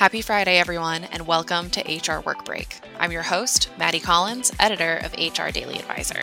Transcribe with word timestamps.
Happy 0.00 0.22
Friday, 0.22 0.56
everyone, 0.56 1.04
and 1.04 1.26
welcome 1.26 1.68
to 1.68 1.82
HR 1.82 2.20
Work 2.20 2.46
Break. 2.46 2.80
I'm 2.98 3.12
your 3.12 3.20
host, 3.22 3.68
Maddie 3.76 4.00
Collins, 4.00 4.50
editor 4.58 4.96
of 5.04 5.12
HR 5.12 5.50
Daily 5.50 5.78
Advisor. 5.78 6.22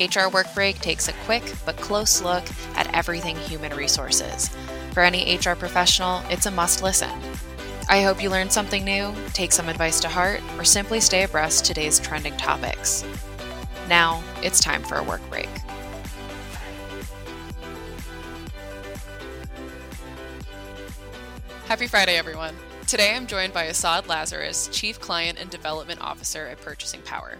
HR 0.00 0.28
Work 0.34 0.52
Break 0.52 0.80
takes 0.80 1.06
a 1.06 1.12
quick 1.24 1.44
but 1.64 1.76
close 1.76 2.20
look 2.20 2.42
at 2.74 2.92
everything 2.92 3.36
human 3.36 3.72
resources. 3.76 4.48
For 4.94 5.04
any 5.04 5.36
HR 5.36 5.52
professional, 5.52 6.24
it's 6.28 6.46
a 6.46 6.50
must 6.50 6.82
listen. 6.82 7.12
I 7.88 8.02
hope 8.02 8.20
you 8.20 8.30
learned 8.30 8.50
something 8.50 8.84
new, 8.84 9.14
take 9.32 9.52
some 9.52 9.68
advice 9.68 10.00
to 10.00 10.08
heart, 10.08 10.40
or 10.58 10.64
simply 10.64 10.98
stay 10.98 11.22
abreast 11.22 11.64
today's 11.64 12.00
trending 12.00 12.36
topics. 12.36 13.04
Now, 13.88 14.24
it's 14.42 14.58
time 14.58 14.82
for 14.82 14.96
a 14.96 15.04
work 15.04 15.22
break. 15.30 15.48
Happy 21.68 21.86
Friday, 21.86 22.16
everyone. 22.16 22.56
Today 22.86 23.16
I'm 23.16 23.26
joined 23.26 23.54
by 23.54 23.64
Assad 23.64 24.08
Lazarus, 24.08 24.68
Chief 24.70 25.00
Client 25.00 25.38
and 25.40 25.48
Development 25.48 25.98
Officer 26.02 26.46
at 26.48 26.60
Purchasing 26.60 27.00
Power. 27.00 27.38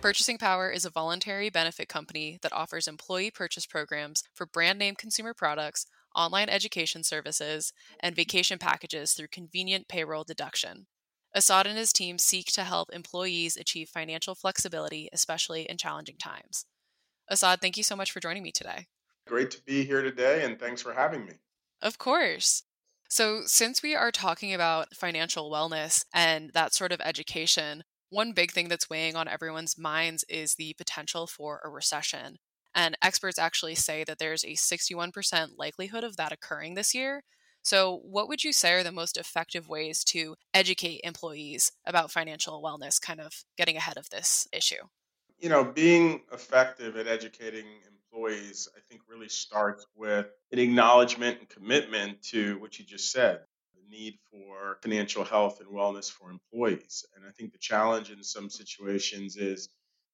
Purchasing 0.00 0.38
Power 0.38 0.70
is 0.70 0.86
a 0.86 0.90
voluntary 0.90 1.50
benefit 1.50 1.86
company 1.86 2.38
that 2.40 2.52
offers 2.54 2.88
employee 2.88 3.30
purchase 3.30 3.66
programs 3.66 4.24
for 4.32 4.46
brand 4.46 4.78
name 4.78 4.94
consumer 4.94 5.34
products, 5.34 5.84
online 6.14 6.48
education 6.48 7.04
services, 7.04 7.74
and 8.00 8.16
vacation 8.16 8.58
packages 8.58 9.12
through 9.12 9.28
convenient 9.28 9.86
payroll 9.86 10.24
deduction. 10.24 10.86
Assad 11.34 11.66
and 11.66 11.76
his 11.76 11.92
team 11.92 12.16
seek 12.16 12.46
to 12.52 12.64
help 12.64 12.88
employees 12.90 13.58
achieve 13.58 13.90
financial 13.90 14.34
flexibility, 14.34 15.10
especially 15.12 15.64
in 15.68 15.76
challenging 15.76 16.16
times. 16.16 16.64
Assad, 17.28 17.60
thank 17.60 17.76
you 17.76 17.82
so 17.82 17.96
much 17.96 18.10
for 18.10 18.20
joining 18.20 18.42
me 18.42 18.50
today. 18.50 18.86
Great 19.26 19.50
to 19.50 19.60
be 19.66 19.84
here 19.84 20.00
today, 20.00 20.42
and 20.42 20.58
thanks 20.58 20.80
for 20.80 20.94
having 20.94 21.26
me. 21.26 21.34
Of 21.82 21.98
course. 21.98 22.62
So, 23.08 23.42
since 23.46 23.82
we 23.82 23.94
are 23.94 24.10
talking 24.12 24.52
about 24.52 24.94
financial 24.94 25.50
wellness 25.50 26.04
and 26.12 26.50
that 26.54 26.74
sort 26.74 26.92
of 26.92 27.00
education, 27.00 27.84
one 28.10 28.32
big 28.32 28.52
thing 28.52 28.68
that's 28.68 28.90
weighing 28.90 29.16
on 29.16 29.28
everyone's 29.28 29.78
minds 29.78 30.24
is 30.28 30.54
the 30.54 30.74
potential 30.74 31.26
for 31.26 31.60
a 31.64 31.68
recession. 31.70 32.36
And 32.74 32.96
experts 33.02 33.38
actually 33.38 33.74
say 33.74 34.04
that 34.04 34.18
there's 34.18 34.44
a 34.44 34.54
61% 34.54 35.52
likelihood 35.56 36.04
of 36.04 36.16
that 36.16 36.32
occurring 36.32 36.74
this 36.74 36.94
year. 36.94 37.22
So, 37.62 37.96
what 38.04 38.28
would 38.28 38.44
you 38.44 38.52
say 38.52 38.72
are 38.74 38.82
the 38.82 38.92
most 38.92 39.16
effective 39.16 39.68
ways 39.68 40.04
to 40.04 40.36
educate 40.54 41.00
employees 41.04 41.72
about 41.84 42.12
financial 42.12 42.62
wellness, 42.62 43.00
kind 43.00 43.20
of 43.20 43.44
getting 43.56 43.76
ahead 43.76 43.96
of 43.96 44.10
this 44.10 44.46
issue? 44.52 44.82
You 45.38 45.48
know, 45.50 45.64
being 45.64 46.22
effective 46.32 46.96
at 46.96 47.06
educating 47.06 47.66
employees, 48.16 48.68
I 48.76 48.80
think, 48.88 49.02
really 49.08 49.28
starts 49.28 49.86
with 49.94 50.26
an 50.52 50.58
acknowledgement 50.58 51.38
and 51.38 51.48
commitment 51.48 52.22
to 52.30 52.58
what 52.60 52.78
you 52.78 52.84
just 52.84 53.12
said 53.12 53.40
the 53.74 53.96
need 53.96 54.18
for 54.30 54.78
financial 54.82 55.24
health 55.24 55.60
and 55.60 55.68
wellness 55.68 56.10
for 56.10 56.30
employees. 56.30 57.04
And 57.14 57.24
I 57.26 57.30
think 57.32 57.52
the 57.52 57.58
challenge 57.58 58.10
in 58.10 58.22
some 58.22 58.48
situations 58.48 59.36
is 59.36 59.68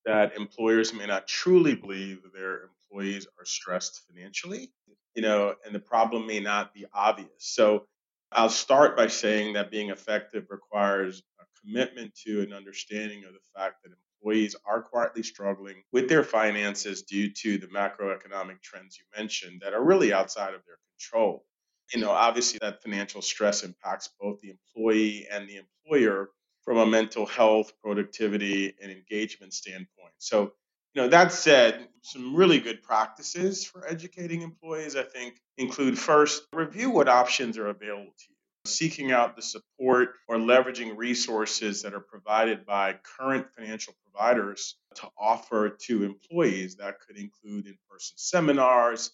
that 0.04 0.36
employers 0.36 0.92
may 0.92 1.06
not 1.06 1.28
truly 1.28 1.74
believe 1.74 2.22
their 2.34 2.70
employees 2.90 3.26
are 3.38 3.44
stressed 3.44 4.02
financially, 4.08 4.72
you 5.14 5.22
know, 5.22 5.54
and 5.64 5.74
the 5.74 5.80
problem 5.80 6.26
may 6.26 6.40
not 6.40 6.74
be 6.74 6.86
obvious. 6.92 7.30
So 7.38 7.86
I'll 8.32 8.48
start 8.48 8.96
by 8.96 9.06
saying 9.06 9.52
that 9.52 9.70
being 9.70 9.90
effective 9.90 10.46
requires 10.50 11.22
a 11.40 11.44
commitment 11.60 12.14
to 12.26 12.40
an 12.40 12.52
understanding 12.52 13.24
of 13.24 13.32
the 13.32 13.38
fact 13.54 13.84
that 13.84 13.92
employees 14.22 14.56
are 14.64 14.82
quietly 14.82 15.22
struggling 15.22 15.82
with 15.92 16.08
their 16.08 16.22
finances 16.22 17.02
due 17.02 17.30
to 17.30 17.58
the 17.58 17.66
macroeconomic 17.66 18.60
trends 18.62 18.98
you 18.98 19.04
mentioned 19.16 19.60
that 19.62 19.74
are 19.74 19.82
really 19.82 20.12
outside 20.12 20.54
of 20.54 20.60
their 20.66 20.78
control. 20.98 21.44
You 21.92 22.00
know, 22.00 22.10
obviously, 22.10 22.58
that 22.62 22.82
financial 22.82 23.20
stress 23.20 23.64
impacts 23.64 24.08
both 24.20 24.40
the 24.40 24.50
employee 24.50 25.26
and 25.30 25.48
the 25.48 25.58
employer 25.58 26.30
from 26.62 26.78
a 26.78 26.86
mental 26.86 27.26
health, 27.26 27.72
productivity, 27.82 28.74
and 28.80 28.90
engagement 28.90 29.52
standpoint. 29.52 30.14
So, 30.18 30.52
you 30.94 31.02
know, 31.02 31.08
that 31.08 31.32
said, 31.32 31.88
some 32.02 32.34
really 32.36 32.60
good 32.60 32.82
practices 32.82 33.64
for 33.64 33.86
educating 33.86 34.42
employees, 34.42 34.94
I 34.96 35.02
think, 35.02 35.40
include 35.58 35.98
first, 35.98 36.44
review 36.52 36.90
what 36.90 37.08
options 37.08 37.58
are 37.58 37.68
available 37.68 38.12
to 38.16 38.24
you 38.28 38.36
seeking 38.64 39.10
out 39.12 39.36
the 39.36 39.42
support 39.42 40.14
or 40.28 40.36
leveraging 40.36 40.96
resources 40.96 41.82
that 41.82 41.94
are 41.94 42.00
provided 42.00 42.64
by 42.64 42.94
current 43.02 43.46
financial 43.54 43.94
providers 44.04 44.76
to 44.94 45.08
offer 45.18 45.70
to 45.70 46.04
employees. 46.04 46.76
That 46.76 47.00
could 47.00 47.16
include 47.16 47.66
in 47.66 47.76
person 47.90 48.16
seminars, 48.16 49.10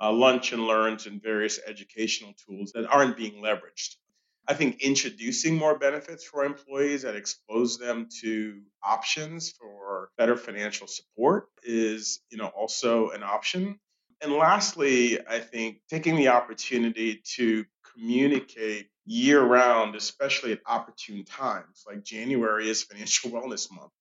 uh, 0.00 0.12
lunch 0.12 0.52
and 0.52 0.66
learns, 0.66 1.06
and 1.06 1.22
various 1.22 1.60
educational 1.66 2.34
tools 2.46 2.72
that 2.72 2.86
aren't 2.86 3.16
being 3.16 3.42
leveraged. 3.42 3.96
I 4.48 4.54
think 4.54 4.80
introducing 4.80 5.56
more 5.56 5.78
benefits 5.78 6.24
for 6.24 6.44
employees 6.44 7.02
that 7.02 7.14
expose 7.14 7.76
them 7.78 8.08
to 8.22 8.62
options 8.82 9.50
for 9.50 10.10
better 10.16 10.36
financial 10.36 10.86
support 10.86 11.48
is, 11.62 12.20
you 12.30 12.38
know, 12.38 12.46
also 12.46 13.10
an 13.10 13.22
option. 13.22 13.78
And 14.22 14.32
lastly, 14.32 15.20
I 15.28 15.38
think 15.38 15.80
taking 15.88 16.16
the 16.16 16.28
opportunity 16.28 17.22
to 17.36 17.66
communicate 17.98 18.88
year 19.06 19.42
round, 19.42 19.96
especially 19.96 20.52
at 20.52 20.60
opportune 20.66 21.24
times. 21.24 21.84
Like 21.86 22.04
January 22.04 22.68
is 22.68 22.82
financial 22.90 23.30
wellness 23.30 23.70
month. 23.72 23.92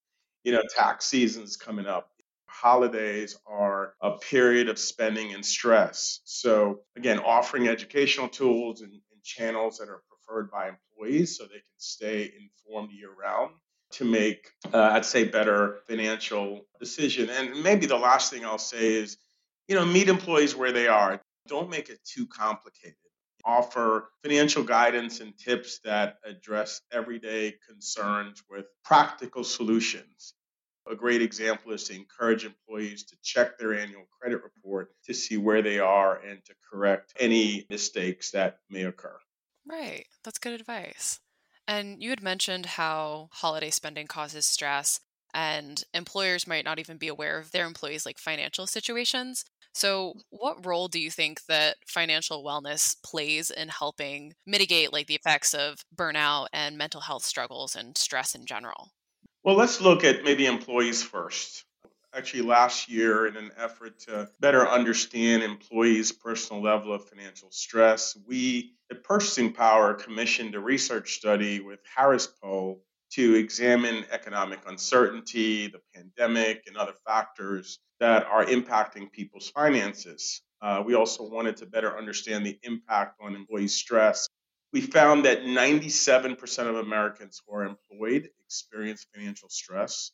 You 0.44 0.54
know, 0.54 0.64
tax 0.76 1.06
season's 1.06 1.58
coming 1.58 1.88
up. 1.88 2.10
Holidays 2.48 3.38
are 3.46 3.94
a 4.02 4.18
period 4.18 4.70
of 4.70 4.80
spending 4.80 5.34
and 5.34 5.46
stress. 5.46 6.22
So, 6.24 6.82
again, 6.96 7.20
offering 7.20 7.68
educational 7.68 8.30
tools 8.30 8.82
and, 8.82 8.92
and 8.92 9.24
channels 9.24 9.78
that 9.78 9.90
are 9.90 10.02
preferred 10.10 10.50
by 10.50 10.70
employees 10.70 11.38
so 11.38 11.44
they 11.44 11.56
can 11.56 11.64
stay 11.78 12.32
informed 12.40 12.92
year 12.92 13.12
round 13.12 13.52
to 13.92 14.06
make, 14.06 14.50
uh, 14.74 14.82
I'd 14.94 15.06
say, 15.06 15.26
better 15.26 15.80
financial 15.88 16.66
decision. 16.80 17.30
And 17.30 17.64
maybe 17.64 17.86
the 17.86 17.98
last 17.98 18.32
thing 18.32 18.46
I'll 18.46 18.58
say 18.58 18.94
is, 18.94 19.18
you 19.68 19.76
know, 19.76 19.86
meet 19.86 20.08
employees 20.08 20.56
where 20.56 20.72
they 20.72 20.88
are. 20.88 21.22
Don't 21.48 21.70
make 21.70 21.90
it 21.90 22.00
too 22.06 22.28
complicated 22.28 22.96
offer 23.48 24.12
financial 24.24 24.64
guidance 24.64 25.22
and 25.22 25.38
tips 25.40 25.80
that 25.86 26.20
address 26.26 26.82
everyday 26.92 27.54
concerns 27.68 28.44
with 28.50 28.68
practical 28.84 29.44
solutions. 29.46 30.36
A 30.90 30.96
great 30.96 31.22
example 31.24 31.74
is 31.74 31.86
to 31.86 31.96
encourage 31.96 32.46
employees 32.46 33.06
to 33.06 33.18
check 33.24 33.58
their 33.58 33.74
annual 33.74 34.06
credit 34.22 34.44
report 34.44 34.96
to 35.06 35.14
see 35.16 35.38
where 35.38 35.62
they 35.64 35.80
are 35.80 36.18
and 36.20 36.46
to 36.46 36.56
correct 36.70 37.14
any 37.20 37.66
mistakes 37.70 38.32
that 38.32 38.62
may 38.70 38.84
occur. 38.84 39.20
Right. 39.66 40.08
That's 40.24 40.40
good 40.40 40.60
advice. 40.60 41.20
And 41.68 42.02
you 42.02 42.10
had 42.10 42.24
mentioned 42.24 42.66
how 42.66 43.30
holiday 43.34 43.70
spending 43.70 44.08
causes 44.08 44.46
stress 44.46 45.02
and 45.34 45.84
employers 45.94 46.48
might 46.48 46.66
not 46.66 46.80
even 46.80 46.98
be 46.98 47.08
aware 47.08 47.38
of 47.38 47.52
their 47.52 47.66
employees' 47.66 48.06
like 48.06 48.18
financial 48.18 48.68
situations. 48.68 49.46
So, 49.74 50.14
what 50.32 50.66
role 50.66 50.88
do 50.88 51.00
you 51.00 51.12
think 51.12 51.46
that 51.46 51.78
financial 51.86 52.44
wellness 52.44 52.96
plays 53.06 53.52
in 53.52 53.70
helping 53.70 54.34
mitigate 54.46 54.92
like 54.92 55.06
the 55.08 55.16
effects 55.16 55.54
of 55.54 55.76
burnout 55.96 56.48
and 56.52 56.78
mental 56.78 57.02
health 57.02 57.24
struggles 57.24 57.76
and 57.76 57.96
stress 57.98 58.34
in 58.34 58.46
general? 58.48 58.90
Well, 59.44 59.56
let's 59.56 59.80
look 59.80 60.04
at 60.04 60.24
maybe 60.24 60.46
employees 60.46 61.04
first. 61.04 61.64
Actually, 62.14 62.44
last 62.44 62.90
year, 62.90 63.28
in 63.28 63.38
an 63.38 63.52
effort 63.56 64.00
to 64.00 64.30
better 64.40 64.68
understand 64.68 65.44
employees' 65.44 66.12
personal 66.12 66.64
level 66.64 66.92
of 66.92 67.08
financial 67.08 67.52
stress, 67.52 68.18
we 68.26 68.74
at 68.90 69.04
Purchasing 69.04 69.54
Power 69.54 69.94
commissioned 69.94 70.56
a 70.56 70.60
research 70.60 71.14
study 71.14 71.60
with 71.60 71.80
Harris 71.96 72.26
Poll 72.26 72.82
to 73.12 73.36
examine 73.36 74.06
economic 74.12 74.60
uncertainty, 74.68 75.68
the 75.68 75.82
pandemic, 75.96 76.64
and 76.68 76.78
other 76.78 76.94
factors 77.06 77.80
that 78.00 78.26
are 78.26 78.46
impacting 78.46 79.12
people's 79.12 79.50
finances. 79.50 80.42
Uh, 80.62 80.84
we 80.86 80.96
also 80.96 81.24
wanted 81.24 81.58
to 81.58 81.66
better 81.66 81.98
understand 81.98 82.46
the 82.46 82.60
impact 82.64 83.20
on 83.22 83.36
employee 83.36 83.68
stress. 83.68 84.28
We 84.74 84.82
found 84.82 85.26
that 85.26 85.44
97% 85.44 86.68
of 86.68 86.76
Americans 86.76 87.42
who 87.46 87.56
are 87.56 87.64
employed 87.64 88.30
experience 88.46 89.06
financial 89.14 89.50
stress. 89.50 90.12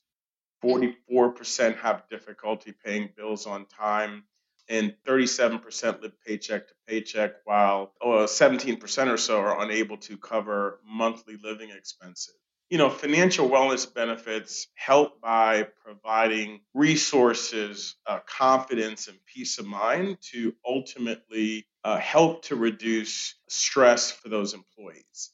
44% 0.64 1.78
have 1.78 2.04
difficulty 2.10 2.74
paying 2.86 3.10
bills 3.18 3.48
on 3.48 3.66
time, 3.66 4.24
and 4.70 4.96
37% 5.06 6.02
live 6.02 6.14
paycheck 6.26 6.68
to 6.68 6.74
paycheck, 6.88 7.34
while 7.44 7.94
17% 8.02 9.12
or 9.12 9.18
so 9.18 9.40
are 9.40 9.62
unable 9.62 9.98
to 9.98 10.18
cover 10.18 10.80
monthly 10.86 11.36
living 11.44 11.70
expenses 11.70 12.36
you 12.70 12.78
know, 12.78 12.90
financial 12.90 13.50
wellness 13.50 13.92
benefits 13.92 14.68
help 14.76 15.22
by 15.22 15.68
providing 15.86 16.62
resources, 16.74 17.96
uh, 18.08 18.20
confidence, 18.26 19.08
and 19.08 19.18
peace 19.26 19.60
of 19.60 19.66
mind 19.66 20.18
to 20.32 20.56
ultimately 20.66 21.68
uh, 21.84 21.98
help 21.98 22.44
to 22.46 22.56
reduce 22.56 23.36
stress 23.48 24.12
for 24.12 24.30
those 24.30 24.54
employees. 24.54 25.32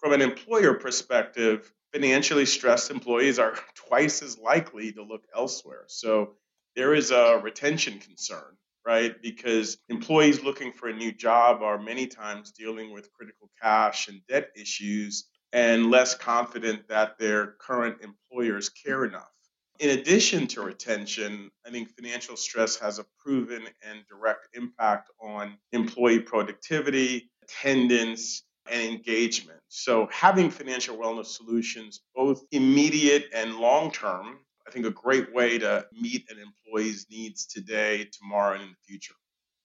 From 0.00 0.12
an 0.12 0.20
employer 0.20 0.74
perspective, 0.74 1.72
financially 1.92 2.46
stressed 2.46 2.90
employees 2.90 3.38
are 3.38 3.54
twice 3.74 4.22
as 4.22 4.38
likely 4.38 4.92
to 4.92 5.02
look 5.02 5.24
elsewhere. 5.34 5.84
So 5.86 6.34
there 6.74 6.94
is 6.94 7.10
a 7.10 7.38
retention 7.42 8.00
concern, 8.00 8.56
right? 8.84 9.14
Because 9.22 9.78
employees 9.88 10.42
looking 10.42 10.72
for 10.72 10.88
a 10.88 10.96
new 10.96 11.12
job 11.12 11.62
are 11.62 11.78
many 11.78 12.06
times 12.06 12.50
dealing 12.52 12.92
with 12.92 13.12
critical 13.12 13.50
cash 13.62 14.08
and 14.08 14.20
debt 14.26 14.50
issues 14.56 15.28
and 15.52 15.90
less 15.90 16.14
confident 16.14 16.88
that 16.88 17.18
their 17.18 17.52
current 17.60 17.98
employers 18.02 18.68
care 18.68 19.04
enough. 19.04 19.28
In 19.78 19.98
addition 19.98 20.46
to 20.48 20.62
retention, 20.62 21.50
I 21.66 21.70
think 21.70 21.90
financial 21.96 22.36
stress 22.36 22.78
has 22.78 22.98
a 22.98 23.06
proven 23.18 23.62
and 23.82 24.04
direct 24.08 24.48
impact 24.54 25.10
on 25.20 25.58
employee 25.72 26.20
productivity, 26.20 27.30
attendance, 27.42 28.44
and 28.70 28.80
engagement. 28.80 29.58
So, 29.68 30.08
having 30.12 30.50
financial 30.50 30.96
wellness 30.96 31.26
solutions, 31.26 32.02
both 32.14 32.44
immediate 32.52 33.26
and 33.34 33.56
long 33.56 33.90
term, 33.90 34.38
I 34.66 34.70
think 34.70 34.86
a 34.86 34.90
great 34.90 35.34
way 35.34 35.58
to 35.58 35.86
meet 35.92 36.30
an 36.30 36.38
employee's 36.38 37.06
needs 37.10 37.46
today, 37.46 38.08
tomorrow, 38.12 38.54
and 38.54 38.62
in 38.62 38.68
the 38.68 38.76
future. 38.86 39.14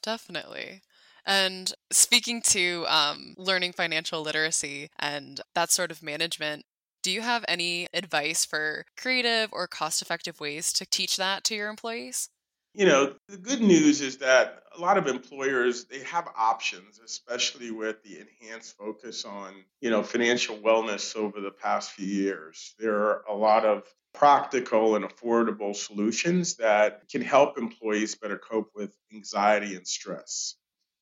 Definitely. 0.01 0.81
And 1.27 1.73
speaking 1.91 2.41
to 2.43 2.85
um, 2.87 3.35
learning 3.37 3.73
financial 3.73 4.21
literacy 4.21 4.89
and 4.97 5.41
that 5.55 5.71
sort 5.71 5.91
of 5.91 6.01
management, 6.01 6.63
do 7.03 7.11
you 7.11 7.21
have 7.21 7.43
any 7.49 7.87
advice 7.93 8.45
for 8.45 8.85
creative 8.97 9.49
or 9.51 9.67
cost 9.67 10.01
effective 10.01 10.39
ways 10.39 10.71
to 10.73 10.85
teach 10.85 11.17
that 11.17 11.43
to 11.45 11.55
your 11.55 11.69
employees? 11.69 12.29
You 12.73 12.85
know, 12.85 13.15
the 13.27 13.37
good 13.37 13.59
news 13.59 13.99
is 13.99 14.17
that 14.19 14.63
a 14.77 14.79
lot 14.79 14.97
of 14.97 15.07
employers 15.07 15.85
they 15.85 15.99
have 16.03 16.29
options, 16.37 16.99
especially 17.03 17.71
with 17.71 18.01
the 18.03 18.19
enhanced 18.19 18.77
focus 18.77 19.25
on, 19.25 19.53
you 19.81 19.89
know, 19.89 20.03
financial 20.03 20.57
wellness 20.57 21.15
over 21.15 21.41
the 21.41 21.51
past 21.51 21.91
few 21.91 22.07
years. 22.07 22.73
There 22.79 22.95
are 22.95 23.23
a 23.27 23.33
lot 23.33 23.65
of 23.65 23.83
practical 24.13 24.95
and 24.95 25.03
affordable 25.03 25.75
solutions 25.75 26.55
that 26.57 27.09
can 27.09 27.21
help 27.21 27.57
employees 27.57 28.15
better 28.15 28.37
cope 28.37 28.71
with 28.75 28.95
anxiety 29.13 29.75
and 29.75 29.85
stress 29.85 30.55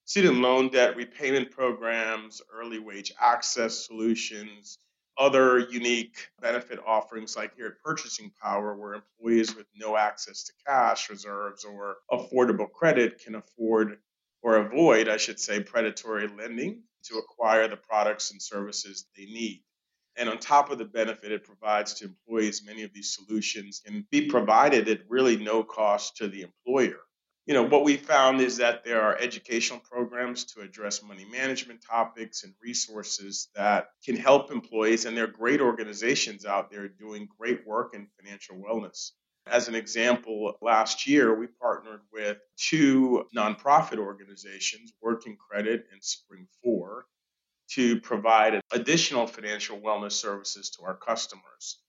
student 0.06 0.38
loan 0.38 0.70
debt 0.70 0.96
repayment 0.96 1.50
programs, 1.50 2.42
early 2.54 2.80
wage 2.80 3.12
access 3.20 3.86
solutions, 3.86 4.78
other 5.18 5.60
unique 5.60 6.28
benefit 6.42 6.80
offerings 6.86 7.36
like 7.36 7.56
here 7.56 7.68
at 7.68 7.84
Purchasing 7.84 8.32
Power, 8.42 8.76
where 8.76 8.94
employees 8.94 9.56
with 9.56 9.66
no 9.76 9.98
access 9.98 10.44
to 10.44 10.54
cash 10.66 11.10
reserves 11.10 11.66
or 11.66 11.98
affordable 12.12 12.72
credit 12.72 13.24
can 13.24 13.36
afford 13.36 13.98
or 14.44 14.58
avoid, 14.58 15.10
I 15.10 15.18
should 15.18 15.40
say, 15.40 15.64
predatory 15.64 16.28
lending 16.28 16.84
to 17.06 17.18
acquire 17.18 17.68
the 17.68 17.78
products 17.78 18.32
and 18.32 18.42
services 18.42 19.08
they 19.18 19.26
need. 19.26 19.64
And 20.18 20.30
on 20.30 20.38
top 20.38 20.70
of 20.70 20.78
the 20.78 20.86
benefit 20.86 21.32
it 21.32 21.44
provides 21.44 21.96
to 21.96 22.06
employees, 22.06 22.64
many 22.64 22.84
of 22.84 22.94
these 22.94 23.16
solutions 23.16 23.82
can 23.84 24.06
be 24.12 24.28
provided 24.28 24.88
at 24.88 25.10
really 25.10 25.38
no 25.38 25.64
cost 25.64 26.18
to 26.18 26.28
the 26.28 26.44
employer 26.44 27.00
you 27.46 27.54
know, 27.54 27.64
what 27.64 27.84
we 27.84 27.96
found 27.96 28.42
is 28.42 28.58
that 28.58 28.84
there 28.84 29.02
are 29.02 29.16
educational 29.18 29.80
programs 29.80 30.46
to 30.46 30.62
address 30.62 31.04
money 31.04 31.26
management 31.26 31.80
topics 31.88 32.44
and 32.44 32.54
resources 32.62 33.50
that 33.56 33.90
can 34.04 34.16
help 34.16 34.52
employees, 34.52 35.06
and 35.06 35.16
there 35.16 35.26
are 35.26 35.28
great 35.28 35.62
organizations 35.62 36.46
out 36.46 36.72
there 36.72 36.88
doing 36.88 37.28
great 37.40 37.66
work 37.68 37.94
in 37.94 38.08
financial 38.20 38.56
wellness. 38.56 39.12
As 39.48 39.68
an 39.68 39.76
example, 39.76 40.54
last 40.60 41.06
year 41.06 41.38
we 41.38 41.46
partnered 41.46 42.02
with 42.12 42.38
two 42.58 43.26
nonprofit 43.36 44.00
organizations, 44.00 44.92
Working 45.04 45.38
Credit 45.38 45.86
and 45.92 46.04
Spring 46.04 46.48
4, 46.64 47.06
to 47.74 48.02
provide 48.02 48.60
additional 48.72 49.28
financial 49.28 49.80
wellness 49.80 50.14
services 50.14 50.72
to 50.72 50.84
our 50.84 50.96
customers. 50.96 51.80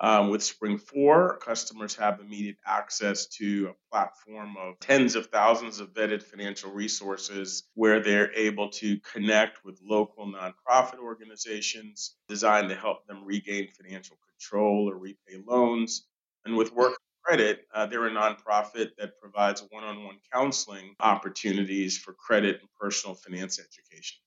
Um, 0.00 0.30
with 0.30 0.42
SpringFour, 0.42 1.40
customers 1.40 1.96
have 1.96 2.20
immediate 2.20 2.58
access 2.64 3.26
to 3.38 3.70
a 3.70 3.90
platform 3.90 4.56
of 4.56 4.78
tens 4.78 5.16
of 5.16 5.26
thousands 5.26 5.80
of 5.80 5.92
vetted 5.92 6.22
financial 6.22 6.70
resources 6.70 7.64
where 7.74 8.00
they're 8.00 8.32
able 8.34 8.70
to 8.70 9.00
connect 9.00 9.64
with 9.64 9.80
local 9.82 10.26
nonprofit 10.26 11.00
organizations 11.00 12.14
designed 12.28 12.68
to 12.68 12.76
help 12.76 13.06
them 13.08 13.24
regain 13.24 13.68
financial 13.70 14.16
control 14.30 14.88
or 14.88 14.96
repay 14.96 15.42
loans. 15.44 16.06
And 16.44 16.56
with 16.56 16.72
Work 16.72 16.94
Credit, 17.24 17.66
uh, 17.74 17.86
they're 17.86 18.06
a 18.06 18.10
nonprofit 18.10 18.90
that 18.98 19.18
provides 19.20 19.64
one 19.70 19.82
on 19.82 20.04
one 20.04 20.18
counseling 20.32 20.94
opportunities 21.00 21.98
for 21.98 22.12
credit 22.12 22.60
and 22.60 22.68
personal 22.80 23.16
finance 23.16 23.58
education. 23.58 24.18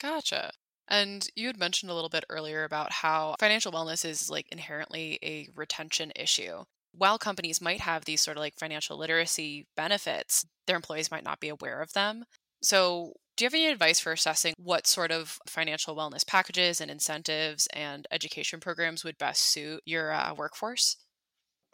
Gotcha. 0.00 0.52
And 0.88 1.28
you 1.34 1.46
had 1.48 1.58
mentioned 1.58 1.90
a 1.90 1.94
little 1.94 2.08
bit 2.10 2.24
earlier 2.28 2.64
about 2.64 2.92
how 2.92 3.34
financial 3.40 3.72
wellness 3.72 4.04
is 4.04 4.30
like 4.30 4.48
inherently 4.50 5.18
a 5.22 5.48
retention 5.54 6.12
issue. 6.16 6.64
While 6.92 7.18
companies 7.18 7.60
might 7.60 7.80
have 7.80 8.04
these 8.04 8.20
sort 8.20 8.36
of 8.36 8.40
like 8.40 8.58
financial 8.58 8.96
literacy 8.96 9.66
benefits, 9.76 10.46
their 10.66 10.76
employees 10.76 11.10
might 11.10 11.24
not 11.24 11.40
be 11.40 11.48
aware 11.48 11.80
of 11.82 11.92
them. 11.92 12.24
So, 12.62 13.14
do 13.36 13.44
you 13.44 13.46
have 13.46 13.54
any 13.54 13.66
advice 13.66 14.00
for 14.00 14.12
assessing 14.12 14.54
what 14.56 14.86
sort 14.86 15.10
of 15.12 15.38
financial 15.46 15.94
wellness 15.94 16.26
packages 16.26 16.80
and 16.80 16.90
incentives 16.90 17.66
and 17.68 18.06
education 18.10 18.60
programs 18.60 19.04
would 19.04 19.18
best 19.18 19.42
suit 19.42 19.82
your 19.84 20.10
uh, 20.12 20.32
workforce? 20.34 20.96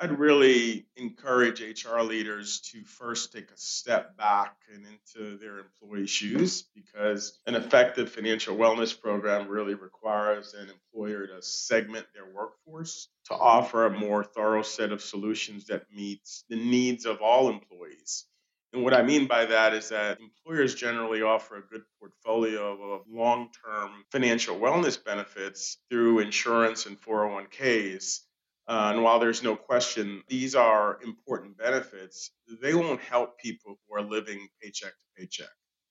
I'd 0.02 0.18
really 0.18 0.84
encourage 0.96 1.60
HR 1.60 2.00
leaders 2.00 2.58
to 2.72 2.82
first 2.82 3.32
take 3.32 3.52
a 3.52 3.56
step 3.56 4.16
back 4.16 4.56
and 4.74 4.84
into 4.84 5.38
their 5.38 5.60
employee 5.60 6.08
shoes 6.08 6.64
because 6.74 7.38
an 7.46 7.54
effective 7.54 8.10
financial 8.10 8.56
wellness 8.56 9.00
program 9.00 9.46
really 9.46 9.74
requires 9.74 10.54
an 10.54 10.68
employer 10.70 11.28
to 11.28 11.40
segment 11.40 12.06
their 12.12 12.26
workforce 12.34 13.10
to 13.26 13.34
offer 13.34 13.86
a 13.86 13.96
more 13.96 14.24
thorough 14.24 14.62
set 14.62 14.90
of 14.90 15.00
solutions 15.00 15.66
that 15.66 15.84
meets 15.94 16.42
the 16.48 16.56
needs 16.56 17.06
of 17.06 17.22
all 17.22 17.48
employees. 17.48 18.24
And 18.72 18.82
what 18.82 18.94
I 18.94 19.02
mean 19.02 19.28
by 19.28 19.44
that 19.44 19.72
is 19.72 19.90
that 19.90 20.18
employers 20.18 20.74
generally 20.74 21.22
offer 21.22 21.58
a 21.58 21.62
good 21.62 21.82
portfolio 22.00 22.94
of 22.94 23.02
long 23.08 23.50
term 23.64 24.04
financial 24.10 24.56
wellness 24.56 24.98
benefits 25.02 25.76
through 25.88 26.18
insurance 26.18 26.86
and 26.86 27.00
401ks 27.00 28.22
uh, 28.68 28.90
and 28.94 29.02
while 29.02 29.18
there's 29.18 29.42
no 29.42 29.56
question 29.56 30.22
these 30.28 30.54
are 30.54 31.00
important 31.02 31.56
benefits, 31.56 32.30
they 32.60 32.74
won't 32.74 33.00
help 33.00 33.38
people 33.38 33.78
who 33.88 33.96
are 33.96 34.02
living 34.02 34.48
paycheck 34.62 34.92
to 34.92 35.06
paycheck. 35.16 35.50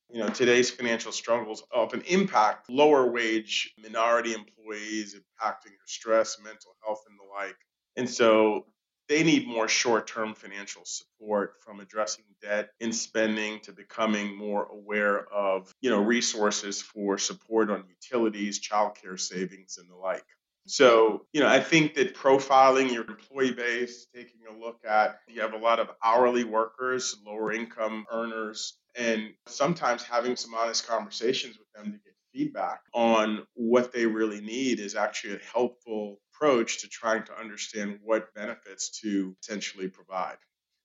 You 0.09 0.19
know, 0.19 0.29
today's 0.29 0.69
financial 0.69 1.11
struggles 1.11 1.63
often 1.73 2.01
impact 2.01 2.69
lower 2.69 3.09
wage 3.09 3.73
minority 3.81 4.33
employees, 4.33 5.15
impacting 5.15 5.71
their 5.71 5.87
stress, 5.87 6.37
mental 6.43 6.75
health, 6.83 7.01
and 7.09 7.17
the 7.17 7.23
like. 7.33 7.55
And 7.95 8.09
so 8.09 8.65
they 9.07 9.23
need 9.23 9.47
more 9.47 9.67
short 9.67 10.07
term 10.07 10.33
financial 10.33 10.83
support 10.85 11.55
from 11.61 11.79
addressing 11.79 12.25
debt 12.41 12.71
and 12.79 12.95
spending 12.95 13.59
to 13.61 13.73
becoming 13.73 14.35
more 14.37 14.65
aware 14.65 15.27
of, 15.33 15.73
you 15.81 15.89
know, 15.89 16.01
resources 16.01 16.81
for 16.81 17.17
support 17.17 17.69
on 17.69 17.83
utilities, 17.89 18.61
childcare 18.61 19.19
savings, 19.19 19.77
and 19.77 19.89
the 19.89 19.95
like. 19.95 20.25
So, 20.67 21.25
you 21.33 21.41
know, 21.41 21.47
I 21.47 21.59
think 21.59 21.95
that 21.95 22.15
profiling 22.15 22.91
your 22.93 23.03
employee 23.05 23.51
base, 23.51 24.07
taking 24.13 24.41
a 24.49 24.57
look 24.57 24.79
at 24.87 25.19
you 25.27 25.41
have 25.41 25.53
a 25.53 25.57
lot 25.57 25.79
of 25.79 25.89
hourly 26.03 26.43
workers, 26.43 27.17
lower 27.25 27.51
income 27.51 28.05
earners, 28.11 28.77
and 28.95 29.33
sometimes 29.47 30.03
having 30.03 30.35
some 30.35 30.53
honest 30.53 30.87
conversations 30.87 31.57
with 31.57 31.71
them 31.73 31.85
to 31.91 31.97
get 31.97 32.13
feedback 32.33 32.81
on 32.93 33.45
what 33.55 33.91
they 33.91 34.05
really 34.05 34.39
need 34.41 34.79
is 34.79 34.95
actually 34.95 35.35
a 35.35 35.39
helpful 35.39 36.19
approach 36.33 36.79
to 36.81 36.87
trying 36.87 37.23
to 37.25 37.37
understand 37.37 37.99
what 38.03 38.33
benefits 38.33 39.01
to 39.01 39.35
potentially 39.41 39.87
provide. 39.89 40.37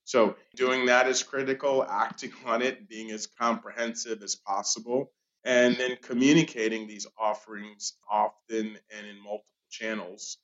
So, 0.05 0.37
doing 0.55 0.87
that 0.87 1.07
is 1.09 1.23
critical, 1.23 1.85
acting 1.85 2.33
on 2.47 2.63
it, 2.63 2.89
being 2.89 3.11
as 3.11 3.27
comprehensive 3.27 4.23
as 4.23 4.37
possible, 4.37 5.13
and 5.45 5.77
then 5.77 5.97
communicating 6.03 6.87
these 6.87 7.07
offerings 7.19 7.95
often 8.11 8.79
and 8.91 9.07
in 9.07 9.23
multiple 9.23 9.56
channels 9.71 10.39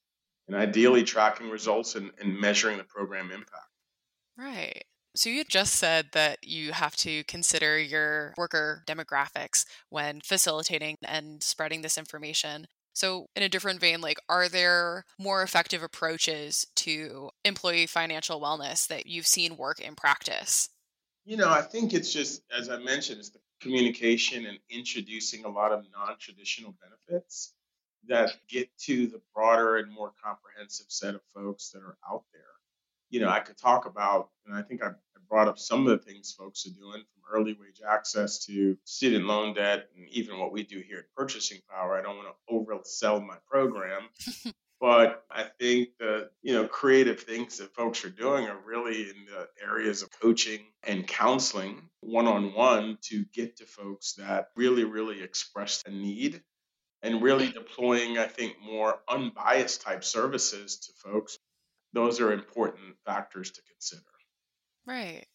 and 0.49 0.57
ideally 0.57 1.03
tracking 1.03 1.51
results 1.51 1.95
and, 1.95 2.11
and 2.21 2.39
measuring 2.39 2.79
the 2.79 2.85
program 2.85 3.31
impact. 3.31 3.69
Right. 4.37 4.85
So 5.15 5.29
you 5.29 5.45
just 5.45 5.75
said 5.75 6.07
that 6.13 6.39
you 6.43 6.73
have 6.73 6.97
to 6.97 7.23
consider 7.25 7.79
your 7.79 8.33
worker 8.39 8.83
demographics 8.87 9.67
when 9.91 10.21
facilitating 10.23 10.97
and 11.05 11.43
spreading 11.43 11.83
this 11.83 11.99
information. 11.99 12.67
So, 12.95 13.27
in 13.35 13.43
a 13.43 13.49
different 13.49 13.81
vein, 13.81 14.03
like, 14.03 14.19
are 14.29 14.51
there 14.51 15.07
more 15.19 15.43
effective 15.43 15.83
approaches 15.83 16.67
to 16.77 17.31
employee 17.43 17.87
financial 17.87 18.39
wellness 18.39 18.87
that 18.89 19.07
you've 19.07 19.27
seen 19.27 19.57
work 19.57 19.81
in 19.81 19.95
practice? 19.95 20.69
You 21.25 21.39
know, 21.39 21.49
I 21.49 21.63
think 21.63 21.95
it's 21.95 22.13
just, 22.13 22.43
as 22.57 22.69
I 22.69 22.77
mentioned, 22.79 23.19
it's 23.21 23.31
the 23.31 23.39
communication 23.63 24.45
and 24.45 24.59
introducing 24.69 25.45
a 25.45 25.49
lot 25.49 25.73
of 25.73 25.87
non 25.95 26.17
traditional 26.19 26.75
benefits 26.83 27.55
that 28.09 28.33
get 28.49 28.69
to 28.79 29.07
the 29.07 29.21
broader 29.35 29.77
and 29.77 29.93
more 29.93 30.13
comprehensive 30.23 30.87
set 30.89 31.15
of 31.15 31.21
folks 31.35 31.71
that 31.71 31.83
are 31.83 31.97
out 32.09 32.25
there. 32.33 32.43
You 33.11 33.21
know, 33.21 33.29
I 33.29 33.41
could 33.41 33.59
talk 33.59 33.87
about, 33.87 34.31
and 34.47 34.57
I 34.57 34.63
think 34.63 34.83
I, 34.83 34.91
brought 35.33 35.49
up 35.49 35.59
some 35.59 35.87
of 35.87 35.99
the 35.99 36.05
things 36.05 36.31
folks 36.31 36.67
are 36.67 36.79
doing 36.79 37.03
from 37.15 37.23
early 37.33 37.55
wage 37.55 37.81
access 37.89 38.45
to 38.45 38.77
student 38.85 39.25
loan 39.25 39.55
debt 39.55 39.89
and 39.97 40.07
even 40.11 40.39
what 40.39 40.53
we 40.53 40.63
do 40.63 40.79
here 40.87 40.99
at 40.99 41.15
Purchasing 41.17 41.59
Power. 41.71 41.99
I 41.99 42.03
don't 42.03 42.19
want 42.19 42.29
to 42.29 42.55
oversell 42.55 43.27
my 43.27 43.37
program. 43.51 44.03
but 44.81 45.25
I 45.31 45.45
think 45.59 45.91
the 45.99 46.29
you 46.43 46.53
know 46.53 46.67
creative 46.67 47.21
things 47.21 47.57
that 47.59 47.75
folks 47.75 48.05
are 48.05 48.11
doing 48.11 48.47
are 48.47 48.59
really 48.67 49.09
in 49.09 49.25
the 49.25 49.49
areas 49.67 50.03
of 50.03 50.11
coaching 50.21 50.67
and 50.83 51.07
counseling 51.07 51.89
one 52.01 52.27
on 52.27 52.53
one 52.53 52.99
to 53.05 53.25
get 53.33 53.57
to 53.57 53.65
folks 53.65 54.15
that 54.15 54.49
really 54.55 54.85
really 54.85 55.23
express 55.23 55.83
a 55.87 55.91
need 55.91 56.43
and 57.03 57.23
really 57.23 57.51
deploying, 57.51 58.19
I 58.19 58.27
think, 58.27 58.57
more 58.65 59.01
unbiased 59.09 59.83
type 59.83 60.05
services 60.05 60.77
to 60.77 60.93
folks. 60.93 61.39
Those 61.93 62.21
are 62.21 62.33
important 62.33 62.97
factors 63.05 63.51
to 63.51 63.63
consider. 63.63 64.03
Right. 64.87 65.27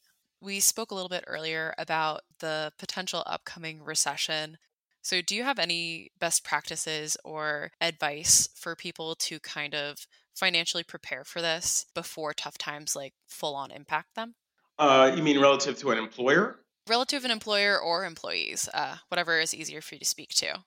We 0.41 0.59
spoke 0.59 0.91
a 0.91 0.95
little 0.95 1.09
bit 1.09 1.23
earlier 1.27 1.73
about 1.77 2.21
the 2.39 2.71
potential 2.77 3.23
upcoming 3.25 3.83
recession. 3.83 4.57
So, 5.01 5.21
do 5.21 5.35
you 5.35 5.43
have 5.43 5.59
any 5.59 6.11
best 6.19 6.43
practices 6.43 7.17
or 7.23 7.71
advice 7.79 8.49
for 8.55 8.75
people 8.75 9.15
to 9.15 9.39
kind 9.39 9.73
of 9.73 10.05
financially 10.35 10.83
prepare 10.83 11.23
for 11.23 11.41
this 11.41 11.85
before 11.95 12.33
tough 12.33 12.57
times 12.57 12.95
like 12.95 13.13
full 13.27 13.55
on 13.55 13.71
impact 13.71 14.15
them? 14.15 14.35
Uh, 14.77 15.11
you 15.15 15.23
mean 15.23 15.39
relative 15.39 15.77
to 15.79 15.91
an 15.91 15.97
employer? 15.97 16.59
Relative 16.87 17.25
an 17.25 17.31
employer 17.31 17.79
or 17.79 18.05
employees, 18.05 18.69
uh, 18.73 18.97
whatever 19.09 19.39
is 19.39 19.53
easier 19.53 19.81
for 19.81 19.95
you 19.95 19.99
to 19.99 20.05
speak 20.05 20.29
to. 20.29 20.63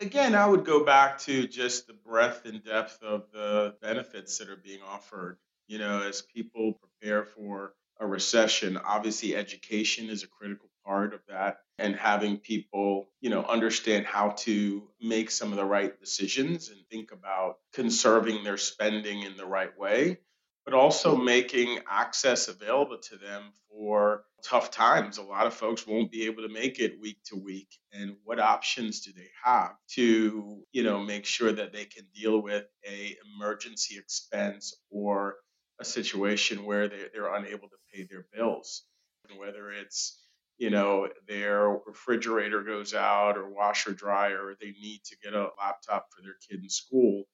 Again, 0.00 0.36
I 0.36 0.46
would 0.46 0.64
go 0.64 0.84
back 0.84 1.18
to 1.20 1.48
just 1.48 1.88
the 1.88 1.92
breadth 1.92 2.44
and 2.44 2.62
depth 2.62 3.02
of 3.02 3.24
the 3.32 3.74
benefits 3.82 4.38
that 4.38 4.48
are 4.48 4.56
being 4.56 4.80
offered. 4.82 5.38
You 5.66 5.78
know, 5.78 6.02
as 6.02 6.22
people 6.22 6.74
prepare 6.74 7.24
for 7.24 7.74
a 7.98 8.06
recession, 8.06 8.76
obviously 8.76 9.34
education 9.34 10.08
is 10.08 10.22
a 10.22 10.28
critical 10.28 10.68
part 10.86 11.14
of 11.14 11.20
that 11.28 11.58
and 11.78 11.96
having 11.96 12.38
people, 12.38 13.08
you 13.20 13.28
know, 13.28 13.42
understand 13.42 14.06
how 14.06 14.30
to 14.30 14.88
make 15.00 15.30
some 15.32 15.50
of 15.50 15.56
the 15.56 15.64
right 15.64 15.98
decisions 16.00 16.68
and 16.68 16.78
think 16.90 17.10
about 17.10 17.58
conserving 17.72 18.44
their 18.44 18.56
spending 18.56 19.22
in 19.22 19.36
the 19.36 19.46
right 19.46 19.76
way, 19.78 20.18
but 20.68 20.76
also 20.76 21.16
making 21.16 21.78
access 21.90 22.48
available 22.48 22.98
to 22.98 23.16
them 23.16 23.42
for 23.70 24.24
tough 24.44 24.70
times. 24.70 25.16
A 25.16 25.22
lot 25.22 25.46
of 25.46 25.54
folks 25.54 25.86
won't 25.86 26.12
be 26.12 26.26
able 26.26 26.42
to 26.42 26.52
make 26.52 26.78
it 26.78 27.00
week 27.00 27.16
to 27.24 27.36
week 27.36 27.78
and 27.90 28.16
what 28.22 28.38
options 28.38 29.00
do 29.00 29.10
they 29.16 29.30
have 29.42 29.72
to, 29.92 30.62
you 30.72 30.82
know, 30.82 31.00
make 31.00 31.24
sure 31.24 31.50
that 31.50 31.72
they 31.72 31.86
can 31.86 32.04
deal 32.14 32.42
with 32.42 32.66
a 32.86 33.16
emergency 33.34 33.96
expense 33.96 34.76
or 34.90 35.36
a 35.80 35.86
situation 35.86 36.66
where 36.66 36.86
they, 36.86 37.04
they're 37.14 37.34
unable 37.34 37.68
to 37.68 37.76
pay 37.94 38.02
their 38.04 38.26
bills. 38.34 38.82
And 39.30 39.38
whether 39.38 39.70
it's, 39.70 40.22
you 40.58 40.68
know, 40.68 41.08
their 41.26 41.78
refrigerator 41.86 42.62
goes 42.62 42.92
out 42.92 43.38
or 43.38 43.48
washer 43.48 43.94
dryer, 43.94 44.48
or 44.48 44.54
they 44.60 44.74
need 44.82 45.00
to 45.04 45.16
get 45.22 45.32
a 45.32 45.48
laptop 45.58 46.08
for 46.10 46.20
their 46.20 46.36
kid 46.46 46.62
in 46.62 46.68
school, 46.68 47.24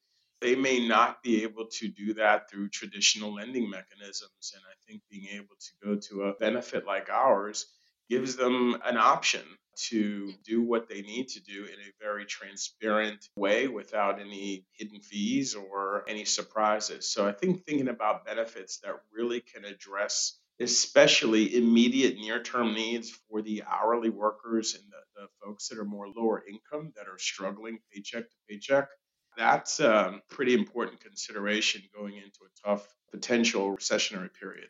they 0.41 0.55
may 0.55 0.87
not 0.87 1.23
be 1.23 1.43
able 1.43 1.67
to 1.67 1.89
do 1.89 2.15
that 2.15 2.51
through 2.51 2.69
traditional 2.69 3.35
lending 3.35 3.69
mechanisms. 3.71 4.53
And 4.55 4.63
I 4.69 4.75
think 4.87 5.03
being 5.11 5.29
able 5.35 5.57
to 5.59 5.87
go 5.87 5.97
to 6.09 6.25
a 6.25 6.35
benefit 6.35 6.87
like 6.87 7.09
ours 7.11 7.67
gives 8.09 8.37
them 8.37 8.77
an 8.85 8.97
option 8.97 9.43
to 9.77 10.33
do 10.45 10.63
what 10.63 10.89
they 10.89 11.03
need 11.03 11.29
to 11.29 11.41
do 11.43 11.65
in 11.65 11.81
a 11.81 11.93
very 12.01 12.25
transparent 12.27 13.29
way 13.37 13.67
without 13.67 14.21
any 14.21 14.65
hidden 14.73 15.01
fees 15.01 15.55
or 15.55 16.05
any 16.09 16.25
surprises. 16.25 17.11
So 17.11 17.27
I 17.27 17.33
think 17.33 17.65
thinking 17.65 17.89
about 17.89 18.25
benefits 18.25 18.79
that 18.79 19.01
really 19.13 19.41
can 19.41 19.65
address 19.65 20.39
especially 20.61 21.57
immediate 21.57 22.17
near 22.17 22.41
term 22.41 22.75
needs 22.75 23.11
for 23.11 23.43
the 23.43 23.65
hourly 23.69 24.11
workers 24.11 24.75
and 24.75 24.85
the, 24.85 25.23
the, 25.23 25.29
folks 25.45 25.69
that 25.69 25.79
are 25.79 25.85
more 25.85 26.09
lower 26.09 26.45
income 26.49 26.93
that 26.97 27.09
are 27.09 27.19
struggling 27.19 27.79
paycheck 27.93 28.23
to 28.31 28.37
paycheck. 28.49 28.89
That's 29.37 29.81
a 29.81 30.21
pretty 30.29 30.55
important 30.55 31.01
consideration 31.01 31.83
going 31.95 32.17
into 32.17 32.41
a 32.45 32.69
tough 32.69 32.95
potential 33.11 33.75
recessionary 33.77 34.33
period. 34.33 34.69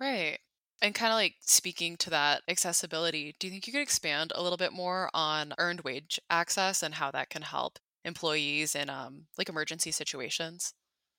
Right. 0.00 0.38
And 0.82 0.94
kind 0.94 1.12
of 1.12 1.16
like 1.16 1.36
speaking 1.40 1.96
to 1.98 2.10
that 2.10 2.42
accessibility, 2.48 3.34
do 3.38 3.46
you 3.46 3.50
think 3.50 3.66
you 3.66 3.72
could 3.72 3.82
expand 3.82 4.32
a 4.34 4.42
little 4.42 4.58
bit 4.58 4.72
more 4.72 5.10
on 5.14 5.54
earned 5.58 5.80
wage 5.82 6.20
access 6.28 6.82
and 6.82 6.94
how 6.94 7.10
that 7.12 7.30
can 7.30 7.42
help 7.42 7.78
employees 8.04 8.74
in 8.74 8.90
um, 8.90 9.26
like 9.38 9.48
emergency 9.48 9.90
situations? 9.90 10.74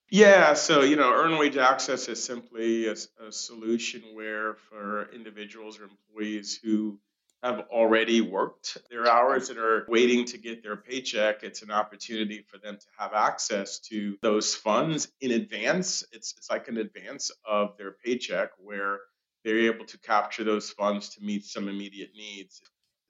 Yeah, 0.09 0.53
so 0.53 0.81
you 0.83 0.95
know, 0.95 1.11
earned 1.11 1.37
wage 1.37 1.57
access 1.57 2.07
is 2.07 2.23
simply 2.23 2.87
a, 2.87 2.95
a 3.19 3.31
solution 3.31 4.01
where 4.13 4.55
for 4.55 5.11
individuals 5.11 5.79
or 5.79 5.83
employees 5.83 6.57
who 6.63 6.99
have 7.43 7.65
already 7.71 8.21
worked 8.21 8.77
their 8.89 9.07
hours 9.07 9.49
and 9.49 9.59
are 9.59 9.85
waiting 9.87 10.25
to 10.25 10.37
get 10.37 10.63
their 10.63 10.75
paycheck, 10.75 11.43
it's 11.43 11.61
an 11.61 11.71
opportunity 11.71 12.43
for 12.49 12.57
them 12.57 12.77
to 12.77 12.85
have 12.97 13.13
access 13.13 13.79
to 13.79 14.17
those 14.21 14.55
funds 14.55 15.07
in 15.21 15.31
advance. 15.31 16.03
It's 16.11 16.33
it's 16.37 16.49
like 16.49 16.67
an 16.67 16.77
advance 16.77 17.31
of 17.45 17.77
their 17.77 17.91
paycheck 18.03 18.49
where 18.57 18.99
they're 19.43 19.71
able 19.71 19.85
to 19.85 19.99
capture 19.99 20.43
those 20.43 20.69
funds 20.71 21.09
to 21.09 21.23
meet 21.23 21.45
some 21.45 21.69
immediate 21.69 22.11
needs. 22.15 22.61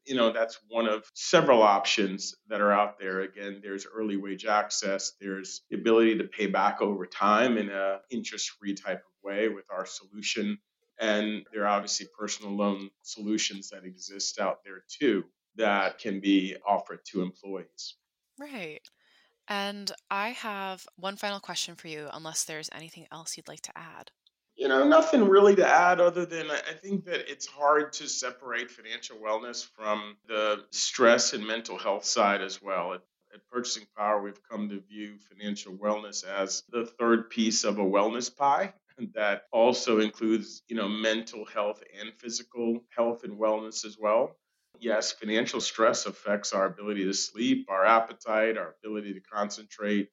You 0.05 0.15
know, 0.15 0.31
that's 0.31 0.59
one 0.69 0.87
of 0.87 1.09
several 1.13 1.61
options 1.61 2.35
that 2.47 2.61
are 2.61 2.71
out 2.71 2.99
there. 2.99 3.21
Again, 3.21 3.59
there's 3.61 3.85
early 3.85 4.17
wage 4.17 4.45
access, 4.45 5.13
there's 5.19 5.61
the 5.69 5.77
ability 5.77 6.17
to 6.19 6.25
pay 6.25 6.47
back 6.47 6.81
over 6.81 7.05
time 7.05 7.57
in 7.57 7.69
a 7.69 7.99
interest-free 8.09 8.75
type 8.75 8.99
of 8.99 9.23
way 9.23 9.49
with 9.49 9.65
our 9.69 9.85
solution. 9.85 10.59
And 10.99 11.45
there 11.53 11.63
are 11.63 11.67
obviously 11.67 12.07
personal 12.17 12.55
loan 12.55 12.89
solutions 13.03 13.69
that 13.69 13.85
exist 13.85 14.39
out 14.39 14.63
there 14.63 14.83
too 14.89 15.23
that 15.57 15.99
can 15.99 16.19
be 16.19 16.55
offered 16.65 16.99
to 17.05 17.21
employees. 17.21 17.95
Right. 18.39 18.81
And 19.47 19.91
I 20.09 20.29
have 20.29 20.85
one 20.97 21.15
final 21.15 21.39
question 21.39 21.75
for 21.75 21.87
you, 21.87 22.09
unless 22.11 22.43
there's 22.43 22.69
anything 22.73 23.07
else 23.11 23.37
you'd 23.37 23.47
like 23.47 23.61
to 23.61 23.77
add. 23.77 24.11
You 24.55 24.67
know, 24.67 24.87
nothing 24.87 25.27
really 25.27 25.55
to 25.55 25.67
add 25.67 26.01
other 26.01 26.25
than 26.25 26.49
I 26.49 26.73
think 26.73 27.05
that 27.05 27.31
it's 27.31 27.45
hard 27.45 27.93
to 27.93 28.09
separate 28.09 28.71
financial 28.71 29.17
wellness 29.17 29.65
from 29.65 30.17
the 30.27 30.65
stress 30.71 31.33
and 31.33 31.45
mental 31.45 31.77
health 31.77 32.05
side 32.05 32.41
as 32.41 32.61
well. 32.61 32.93
At, 32.93 33.01
at 33.33 33.47
Purchasing 33.51 33.85
Power, 33.95 34.21
we've 34.21 34.41
come 34.49 34.67
to 34.69 34.81
view 34.81 35.17
financial 35.19 35.73
wellness 35.73 36.25
as 36.25 36.63
the 36.69 36.85
third 36.85 37.29
piece 37.29 37.63
of 37.63 37.77
a 37.77 37.83
wellness 37.83 38.35
pie 38.35 38.73
that 39.15 39.43
also 39.51 39.99
includes, 39.99 40.63
you 40.67 40.75
know, 40.75 40.87
mental 40.87 41.45
health 41.45 41.83
and 41.99 42.13
physical 42.19 42.81
health 42.95 43.23
and 43.23 43.39
wellness 43.39 43.85
as 43.85 43.97
well. 43.99 44.37
Yes, 44.79 45.11
financial 45.11 45.59
stress 45.61 46.05
affects 46.05 46.53
our 46.53 46.65
ability 46.65 47.03
to 47.05 47.13
sleep, 47.13 47.67
our 47.69 47.85
appetite, 47.85 48.57
our 48.57 48.75
ability 48.83 49.13
to 49.13 49.21
concentrate, 49.21 50.09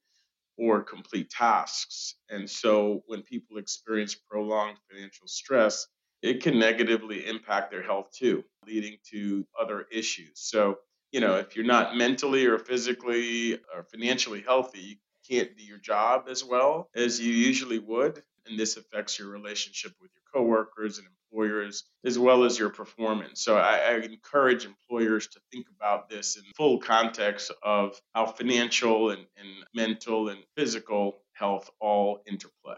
or 0.57 0.83
complete 0.83 1.31
tasks. 1.31 2.17
And 2.31 2.49
so 2.49 3.03
when 3.07 3.23
people 3.23 3.59
experience 3.59 4.15
prolonged 4.15 4.79
financial 4.91 5.27
stress, 5.27 5.87
it 6.23 6.43
can 6.43 6.59
negatively 6.59 7.27
impact 7.27 7.71
their 7.71 7.83
health 7.83 8.11
too, 8.13 8.45
leading 8.67 8.97
to 9.11 9.47
other 9.61 9.87
issues. 9.93 10.33
So, 10.41 10.79
you 11.13 11.21
know, 11.21 11.37
if 11.37 11.57
you're 11.57 11.65
not 11.67 11.97
mentally 11.97 12.47
or 12.47 12.59
physically 12.59 13.55
or 13.75 13.85
financially 13.85 14.43
healthy, 14.43 14.81
you 14.81 14.97
can't 15.29 15.57
do 15.57 15.65
your 15.65 15.79
job 15.79 16.27
as 16.29 16.45
well 16.45 16.89
as 16.95 17.21
you 17.21 17.33
usually 17.33 17.79
would. 17.79 18.23
And 18.47 18.59
this 18.59 18.77
affects 18.77 19.19
your 19.19 19.29
relationship 19.29 19.93
with 20.01 20.11
your 20.15 20.23
coworkers 20.33 20.99
and 20.99 21.07
employers 21.07 21.85
as 22.05 22.19
well 22.19 22.45
as 22.45 22.59
your 22.59 22.71
performance. 22.71 23.43
So 23.43 23.57
I, 23.57 23.77
I, 23.77 23.95
encourage 23.97 24.67
employers 24.67 25.27
to 25.29 25.41
think 25.51 25.67
about 25.77 26.09
this 26.09 26.37
in 26.37 26.43
full 26.57 26.79
context 26.79 27.51
of 27.63 28.01
how 28.15 28.27
financial 28.27 29.11
and, 29.11 29.27
and 29.37 29.49
mental 29.75 30.29
and 30.29 30.41
physical 30.57 31.23
health 31.33 31.71
all 31.81 32.21
interplay. 32.27 32.77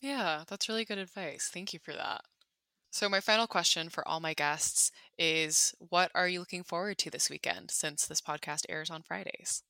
Yeah, 0.00 0.44
that's 0.48 0.68
really 0.68 0.84
good 0.84 0.98
advice. 0.98 1.50
Thank 1.52 1.72
you 1.72 1.80
for 1.82 1.92
that. 1.92 2.22
So, 2.90 3.08
my 3.08 3.20
final 3.20 3.46
question 3.46 3.90
for 3.90 4.06
all 4.08 4.20
my 4.20 4.32
guests 4.32 4.90
is 5.18 5.74
What 5.78 6.10
are 6.14 6.28
you 6.28 6.40
looking 6.40 6.64
forward 6.64 6.98
to 6.98 7.10
this 7.10 7.28
weekend 7.28 7.70
since 7.70 8.06
this 8.06 8.20
podcast 8.20 8.64
airs 8.68 8.90
on 8.90 9.02
Fridays? 9.02 9.62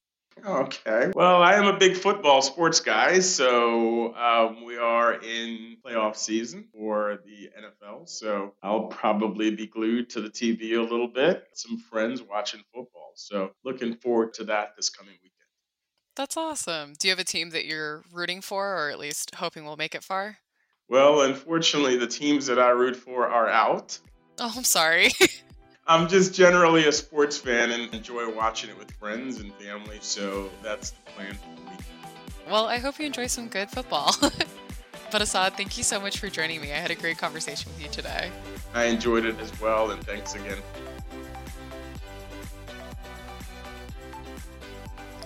Okay. 0.44 1.10
Well, 1.14 1.42
I 1.42 1.54
am 1.54 1.66
a 1.66 1.76
big 1.76 1.96
football 1.96 2.42
sports 2.42 2.80
guy, 2.80 3.18
so 3.20 4.14
um, 4.14 4.64
we 4.64 4.76
are 4.76 5.14
in 5.14 5.76
playoff 5.84 6.16
season 6.16 6.64
for 6.72 7.18
the 7.24 7.50
NFL. 7.58 8.08
So 8.08 8.54
I'll 8.62 8.84
probably 8.84 9.50
be 9.50 9.66
glued 9.66 10.10
to 10.10 10.20
the 10.20 10.30
TV 10.30 10.76
a 10.76 10.80
little 10.80 11.08
bit. 11.08 11.44
Some 11.54 11.78
friends 11.78 12.22
watching 12.22 12.62
football. 12.72 13.12
So 13.14 13.50
looking 13.64 13.96
forward 13.96 14.34
to 14.34 14.44
that 14.44 14.76
this 14.76 14.90
coming 14.90 15.14
weekend. 15.14 15.32
That's 16.16 16.36
awesome. 16.36 16.94
Do 16.98 17.08
you 17.08 17.12
have 17.12 17.20
a 17.20 17.24
team 17.24 17.50
that 17.50 17.64
you're 17.64 18.02
rooting 18.12 18.40
for, 18.40 18.76
or 18.76 18.90
at 18.90 18.98
least 18.98 19.34
hoping 19.34 19.64
will 19.64 19.76
make 19.76 19.94
it 19.94 20.04
far? 20.04 20.38
Well, 20.88 21.20
unfortunately, 21.22 21.96
the 21.96 22.06
teams 22.06 22.46
that 22.46 22.58
I 22.58 22.70
root 22.70 22.96
for 22.96 23.28
are 23.28 23.48
out. 23.48 23.98
Oh, 24.38 24.52
I'm 24.56 24.64
sorry. 24.64 25.10
I'm 25.88 26.06
just 26.06 26.34
generally 26.34 26.86
a 26.86 26.92
sports 26.92 27.38
fan 27.38 27.70
and 27.70 27.92
enjoy 27.94 28.30
watching 28.30 28.68
it 28.68 28.78
with 28.78 28.90
friends 28.92 29.40
and 29.40 29.50
family. 29.54 29.96
So 30.02 30.50
that's 30.62 30.90
the 30.90 31.10
plan 31.12 31.32
for 31.32 31.56
the 31.56 31.62
weekend. 31.62 31.84
Well, 32.46 32.66
I 32.66 32.76
hope 32.76 32.98
you 32.98 33.06
enjoy 33.06 33.26
some 33.26 33.48
good 33.48 33.70
football. 33.70 34.14
but 35.10 35.22
Asad, 35.22 35.54
thank 35.54 35.78
you 35.78 35.84
so 35.84 35.98
much 35.98 36.18
for 36.18 36.28
joining 36.28 36.60
me. 36.60 36.72
I 36.72 36.76
had 36.76 36.90
a 36.90 36.94
great 36.94 37.16
conversation 37.16 37.72
with 37.72 37.82
you 37.82 37.88
today. 37.88 38.30
I 38.74 38.84
enjoyed 38.84 39.24
it 39.24 39.40
as 39.40 39.58
well, 39.62 39.90
and 39.90 40.04
thanks 40.04 40.34
again. 40.34 40.58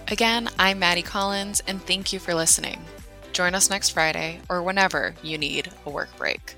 Again, 0.06 0.48
I'm 0.60 0.78
Maddie 0.78 1.02
Collins, 1.02 1.60
and 1.66 1.82
thank 1.82 2.12
you 2.12 2.20
for 2.20 2.34
listening. 2.34 2.84
Join 3.32 3.56
us 3.56 3.68
next 3.68 3.90
Friday 3.90 4.40
or 4.48 4.62
whenever 4.62 5.16
you 5.24 5.38
need 5.38 5.72
a 5.86 5.90
work 5.90 6.16
break. 6.16 6.54